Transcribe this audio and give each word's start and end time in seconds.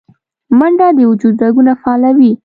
منډه 0.59 0.87
د 0.97 0.99
وجود 1.11 1.35
رګونه 1.43 1.73
فعالوي 1.81 2.31